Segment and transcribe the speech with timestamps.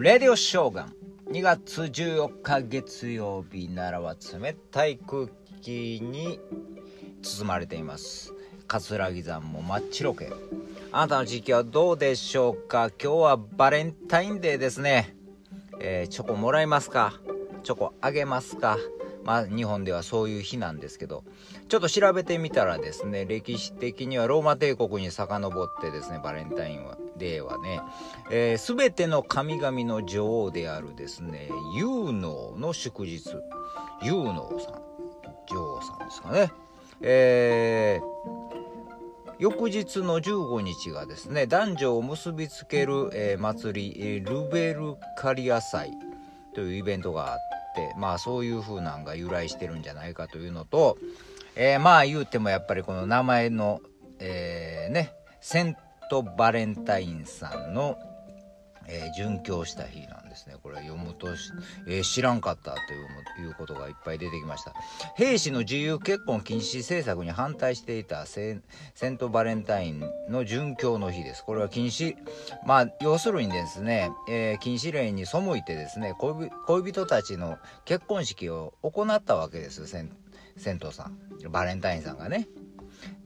[0.00, 0.94] レディオショーガン
[1.32, 5.26] 2月14日月曜日ならは冷たい空
[5.60, 6.38] 気に
[7.20, 8.32] 包まれています
[8.68, 10.30] 桂木山も真っ白け
[10.92, 15.16] あなたの地域はどうでしょうか今日はバレンタインデーですね、
[15.80, 17.14] えー、チョコもらえますか
[17.64, 18.78] チョコあげますか
[19.28, 21.22] まあ、日本ではそういう日なんですけど
[21.68, 27.82] ちょっと調べてみたらですね歴史的にはローマ帝国に遡ってですねバレンタインはデーはね、
[28.30, 33.28] えー、全ての神々の女王であるですねユーノーの祝日。
[34.02, 34.80] ユーノーさん
[35.46, 36.50] 女王さんですかね。
[37.02, 45.92] えー、翌日の15日がですね男女を結びつける、えー、祭りルベルカリア祭
[46.54, 47.57] というイベントがあっ
[47.96, 50.98] まあそういう風なんが由来してるんじゃないかというのと、
[51.56, 53.80] えー、まあ言うてもやっぱりこの名前の、
[54.18, 55.76] えー、ねセン
[56.10, 57.98] トバレンタインさんの、
[58.88, 60.56] えー、殉教した日なんですね。
[60.62, 61.28] これ読むと、
[61.86, 64.72] えー、知らんかったということがいっぱい出てきました。
[65.14, 71.44] 兵士の自由結婚禁止政策に反対していたセントバレンタインの殉教の日です。
[71.44, 72.16] これは禁止
[72.66, 80.10] まあ要するにですね、えー、禁止令に背いてですね恋人たちの結婚式を行ったわけですセン
[80.56, 81.18] セントさん
[81.50, 82.48] バレンタインさんがね。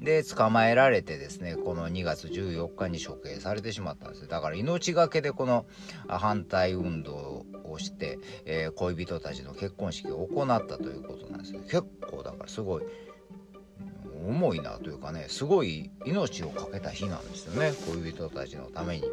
[0.00, 5.66] で捕まえられてですねこの2月14日に処刑されてしまったんですだから命がけでこの
[6.08, 11.60] 反対運動をして、えー、恋人たちの結婚式を行ったということなんですよ。
[11.62, 12.82] 結構だからすごい
[14.26, 17.72] 重いなというかねすごい命を懸けた日なんですよね。
[17.92, 19.04] 恋人たちのために。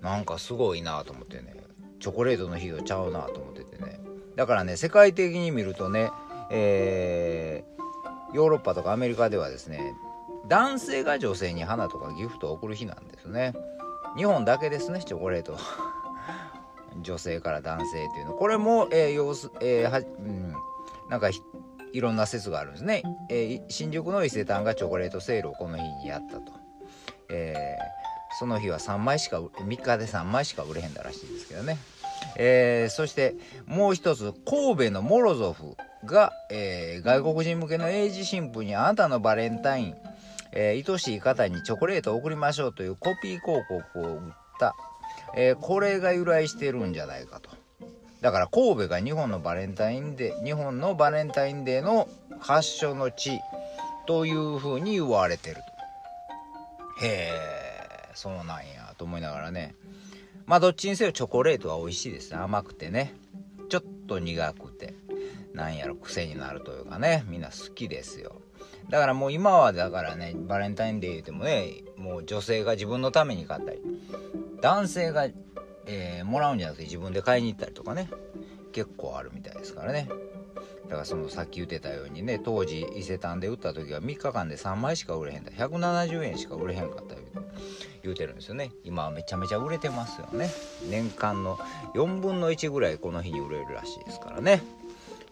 [0.00, 1.54] なんかすごいなと思ってね
[2.00, 4.00] チョコレートの日をちゃうなと思っててね。
[4.36, 6.10] だからね世界的に見るとね
[6.50, 7.64] え
[8.32, 9.94] ヨーロッパとかアメリカではですね
[10.46, 13.54] 男性が女性に花とかギフトを贈る日なんですね。
[14.16, 15.56] 日本だけですねチョコレート
[17.00, 18.32] 女性から男性っていうの。
[18.34, 20.54] これも、えー様子えー、はうん、
[21.08, 21.30] なんか
[21.92, 26.52] いろんな説があるんですね、えー、新宿の伊勢丹がチョコレートセールをこの日にやったと、
[27.30, 31.78] えー、その日は3枚しか3日で3枚しか売れへんだらしいんですけどね、
[32.36, 33.34] えー、そして
[33.66, 39.94] もう一つ神戸のモロゾフが、えー、外国人向けの英字新聞にあなたのバレンタイン、
[40.52, 44.20] えー、愛しい方にチョコレートを送りましょうというコピー広告を売っ
[44.58, 44.74] た、
[45.36, 47.50] え、これが由来してるんじゃないかと。
[48.20, 52.08] だから神戸が日本のバレンタインデー、日本のバレンタインデーの
[52.40, 53.40] 発祥の地
[54.06, 55.56] というふうに言われてる
[57.00, 57.04] と。
[57.04, 59.74] へえ、そうなんやと思いながらね。
[60.46, 63.14] まあどっちにせよチョコレートは美味しいです甘くてね。
[63.68, 64.94] ちょっと苦くて。
[65.54, 68.40] なんやろ癖になるというかねみんな好きですよ
[68.88, 73.80] だからもう今はだからねバレンタインデー言うてもねもう女性が自分のために買ったり
[74.60, 75.28] 男性が、
[75.86, 78.08] えー、もらうんじゃなくて自分で買いに行ったりとかね
[78.72, 80.08] 結構あるみたいですからね。
[80.84, 85.52] だからそのさっき言ってたようにね当時伊勢丹で売った時は3日間で3枚しか売れへんだ。
[85.52, 87.14] 170円しか売れへんかった
[88.02, 88.72] 言うてるんですよね。
[88.84, 90.50] 今はめちゃめちゃ売れてますよね。
[90.90, 91.56] 年間の
[91.94, 94.62] 4分の1ぐらいこの日に売れるらしいですからね。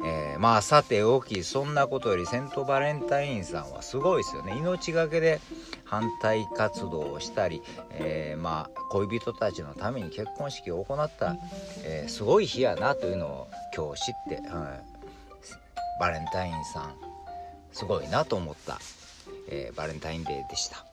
[0.02, 5.40] えー、まあさておきそんなことよりセントバレンタインさんはすごいですよね命がけで
[5.84, 7.62] 反対活動をしたり、
[7.92, 11.36] えー、まあ恋人たちのために結婚式を行った、
[11.84, 14.84] えー、すごい日やなというのを今日知って、はい、
[16.00, 16.94] バレンタインさん
[17.72, 18.78] すごいなと思った、
[19.48, 20.84] えバレンタインデーでした。